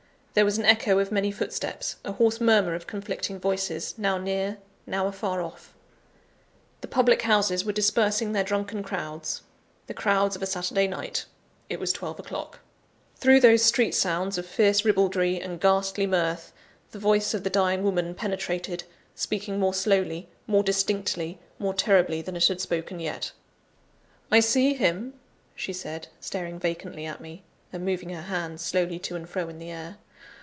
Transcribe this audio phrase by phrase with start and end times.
[0.33, 4.59] There was an echo of many footsteps, a hoarse murmur of conflicting voices, now near,
[4.87, 5.73] now afar off.
[6.79, 9.41] The public houses were dispersing their drunken crowds
[9.87, 11.25] the crowds of a Saturday night:
[11.67, 12.61] it was twelve o'clock.
[13.17, 16.53] Through those street sounds of fierce ribaldry and ghastly mirth,
[16.91, 22.37] the voice of the dying woman penetrated, speaking more slowly, more distinctly, more terribly than
[22.37, 23.33] it had spoken yet.
[24.31, 25.13] "I see him,"
[25.55, 27.43] she said, staring vacantly at me,
[27.73, 29.97] and moving her hands slowly to and fro in the air.